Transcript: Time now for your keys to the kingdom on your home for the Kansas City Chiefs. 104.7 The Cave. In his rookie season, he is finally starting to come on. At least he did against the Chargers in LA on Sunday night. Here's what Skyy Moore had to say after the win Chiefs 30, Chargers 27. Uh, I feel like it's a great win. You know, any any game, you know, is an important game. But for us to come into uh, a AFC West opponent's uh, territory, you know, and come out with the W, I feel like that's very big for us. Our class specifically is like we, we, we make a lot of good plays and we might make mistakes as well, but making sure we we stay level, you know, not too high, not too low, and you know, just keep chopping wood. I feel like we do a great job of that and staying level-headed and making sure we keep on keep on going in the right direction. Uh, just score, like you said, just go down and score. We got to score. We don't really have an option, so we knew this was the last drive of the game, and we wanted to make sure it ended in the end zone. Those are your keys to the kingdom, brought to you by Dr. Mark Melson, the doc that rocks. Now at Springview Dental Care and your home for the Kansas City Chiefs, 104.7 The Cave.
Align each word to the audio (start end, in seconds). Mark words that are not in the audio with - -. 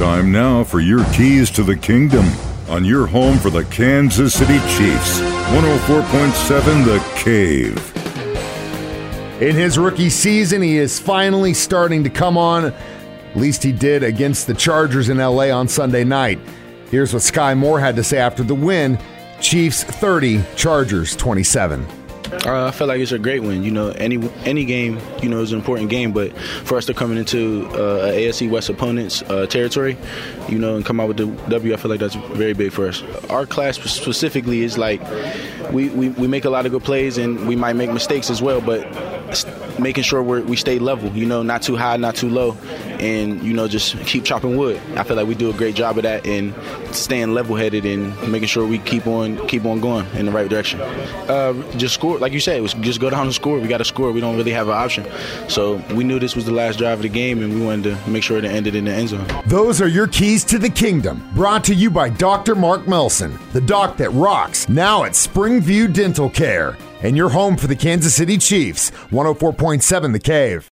Time 0.00 0.32
now 0.32 0.64
for 0.64 0.80
your 0.80 1.04
keys 1.12 1.50
to 1.50 1.62
the 1.62 1.76
kingdom 1.76 2.24
on 2.70 2.86
your 2.86 3.06
home 3.06 3.36
for 3.36 3.50
the 3.50 3.66
Kansas 3.66 4.32
City 4.32 4.58
Chiefs. 4.60 5.20
104.7 5.20 6.86
The 6.86 7.04
Cave. 7.16 7.96
In 9.42 9.54
his 9.54 9.78
rookie 9.78 10.08
season, 10.08 10.62
he 10.62 10.78
is 10.78 10.98
finally 10.98 11.52
starting 11.52 12.02
to 12.02 12.08
come 12.08 12.38
on. 12.38 12.64
At 12.64 13.36
least 13.36 13.62
he 13.62 13.72
did 13.72 14.02
against 14.02 14.46
the 14.46 14.54
Chargers 14.54 15.10
in 15.10 15.18
LA 15.18 15.50
on 15.50 15.68
Sunday 15.68 16.04
night. 16.04 16.40
Here's 16.90 17.12
what 17.12 17.22
Skyy 17.22 17.54
Moore 17.54 17.78
had 17.78 17.94
to 17.96 18.02
say 18.02 18.16
after 18.16 18.42
the 18.42 18.54
win 18.54 18.98
Chiefs 19.42 19.84
30, 19.84 20.42
Chargers 20.56 21.14
27. 21.14 21.86
Uh, 22.32 22.66
I 22.66 22.70
feel 22.70 22.86
like 22.86 23.00
it's 23.00 23.12
a 23.12 23.18
great 23.18 23.42
win. 23.42 23.62
You 23.62 23.70
know, 23.70 23.90
any 23.90 24.30
any 24.44 24.64
game, 24.64 24.98
you 25.22 25.28
know, 25.28 25.40
is 25.40 25.52
an 25.52 25.58
important 25.58 25.90
game. 25.90 26.12
But 26.12 26.36
for 26.64 26.76
us 26.78 26.86
to 26.86 26.94
come 26.94 27.16
into 27.16 27.66
uh, 27.72 28.06
a 28.12 28.28
AFC 28.28 28.48
West 28.50 28.68
opponent's 28.68 29.22
uh, 29.22 29.46
territory, 29.46 29.96
you 30.48 30.58
know, 30.58 30.76
and 30.76 30.84
come 30.84 31.00
out 31.00 31.08
with 31.08 31.16
the 31.16 31.26
W, 31.50 31.72
I 31.72 31.76
feel 31.76 31.90
like 31.90 32.00
that's 32.00 32.14
very 32.14 32.52
big 32.52 32.72
for 32.72 32.88
us. 32.88 33.02
Our 33.28 33.46
class 33.46 33.78
specifically 33.78 34.62
is 34.62 34.78
like 34.78 35.00
we, 35.72 35.88
we, 35.90 36.10
we 36.10 36.26
make 36.26 36.44
a 36.44 36.50
lot 36.50 36.66
of 36.66 36.72
good 36.72 36.84
plays 36.84 37.18
and 37.18 37.46
we 37.46 37.56
might 37.56 37.74
make 37.74 37.92
mistakes 37.92 38.30
as 38.30 38.40
well, 38.42 38.60
but 38.60 38.86
making 39.78 40.04
sure 40.04 40.22
we 40.22 40.42
we 40.42 40.56
stay 40.56 40.78
level, 40.78 41.10
you 41.12 41.26
know, 41.26 41.42
not 41.42 41.62
too 41.62 41.76
high, 41.76 41.96
not 41.96 42.14
too 42.14 42.28
low, 42.28 42.56
and 42.98 43.42
you 43.42 43.52
know, 43.52 43.68
just 43.68 43.98
keep 44.06 44.24
chopping 44.24 44.56
wood. 44.56 44.80
I 44.96 45.02
feel 45.02 45.16
like 45.16 45.26
we 45.26 45.34
do 45.34 45.50
a 45.50 45.54
great 45.54 45.74
job 45.74 45.96
of 45.96 46.02
that 46.04 46.26
and 46.26 46.54
staying 46.94 47.34
level-headed 47.34 47.84
and 47.84 48.16
making 48.30 48.48
sure 48.48 48.66
we 48.66 48.78
keep 48.78 49.06
on 49.06 49.46
keep 49.48 49.64
on 49.64 49.80
going 49.80 50.06
in 50.14 50.26
the 50.26 50.32
right 50.32 50.48
direction. 50.48 50.80
Uh, 50.80 51.52
just 51.76 51.94
score, 51.94 52.18
like 52.18 52.32
you 52.32 52.40
said, 52.40 52.64
just 52.80 53.00
go 53.00 53.10
down 53.10 53.26
and 53.26 53.34
score. 53.34 53.58
We 53.58 53.68
got 53.68 53.78
to 53.78 53.84
score. 53.84 54.12
We 54.12 54.20
don't 54.20 54.36
really 54.36 54.52
have 54.52 54.68
an 54.68 54.74
option, 54.74 55.06
so 55.48 55.76
we 55.94 56.04
knew 56.04 56.18
this 56.18 56.36
was 56.36 56.44
the 56.44 56.52
last 56.52 56.78
drive 56.78 56.98
of 56.98 57.02
the 57.02 57.08
game, 57.08 57.42
and 57.42 57.54
we 57.54 57.64
wanted 57.64 57.96
to 57.96 58.10
make 58.10 58.22
sure 58.22 58.38
it 58.38 58.44
ended 58.44 58.74
in 58.74 58.84
the 58.84 58.92
end 58.92 59.10
zone. 59.10 59.26
Those 59.46 59.80
are 59.80 59.88
your 59.88 60.06
keys 60.06 60.44
to 60.44 60.58
the 60.58 60.70
kingdom, 60.70 61.28
brought 61.34 61.64
to 61.64 61.74
you 61.74 61.90
by 61.90 62.08
Dr. 62.08 62.54
Mark 62.54 62.86
Melson, 62.86 63.38
the 63.52 63.60
doc 63.60 63.96
that 63.98 64.10
rocks. 64.10 64.68
Now 64.68 65.04
at 65.04 65.12
Springview 65.12 65.92
Dental 65.92 66.28
Care 66.30 66.76
and 67.02 67.16
your 67.16 67.30
home 67.30 67.56
for 67.56 67.66
the 67.66 67.76
Kansas 67.76 68.14
City 68.14 68.36
Chiefs, 68.36 68.90
104.7 69.10 70.12
The 70.12 70.18
Cave. 70.18 70.68